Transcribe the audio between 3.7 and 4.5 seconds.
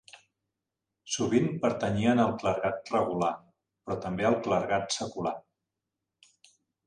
però també al